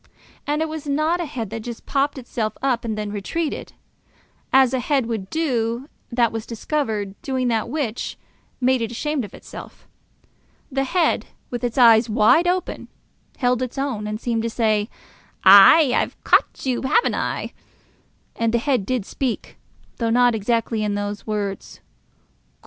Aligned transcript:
And 0.47 0.63
it 0.63 0.67
was 0.67 0.87
not 0.87 1.21
a 1.21 1.25
head 1.27 1.51
that 1.51 1.59
just 1.59 1.85
popped 1.85 2.17
itself 2.17 2.57
up 2.63 2.83
and 2.83 2.97
then 2.97 3.11
retreated, 3.11 3.73
as 4.51 4.73
a 4.73 4.79
head 4.79 5.05
would 5.05 5.29
do 5.29 5.89
that 6.11 6.31
was 6.31 6.47
discovered 6.47 7.13
doing 7.21 7.49
that 7.49 7.69
which 7.69 8.17
made 8.59 8.81
it 8.81 8.89
ashamed 8.89 9.23
of 9.23 9.35
itself. 9.35 9.87
The 10.71 10.85
head, 10.85 11.27
with 11.51 11.63
its 11.63 11.77
eyes 11.77 12.09
wide 12.09 12.47
open, 12.47 12.87
held 13.37 13.61
its 13.61 13.77
own, 13.77 14.07
and 14.07 14.19
seemed 14.19 14.41
to 14.41 14.49
say, 14.49 14.89
"Ay, 15.43 15.91
I've 15.95 16.17
caught 16.23 16.65
you, 16.65 16.81
have 16.81 17.05
I?" 17.13 17.53
And 18.35 18.55
the 18.55 18.57
head 18.57 18.87
did 18.87 19.05
speak, 19.05 19.59
though 19.97 20.09
not 20.09 20.33
exactly 20.33 20.83
in 20.83 20.95
those 20.95 21.27
words. 21.27 21.79